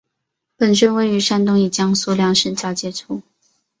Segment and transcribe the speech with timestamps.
[0.57, 3.21] 本镇位于山东与江苏两省交界处。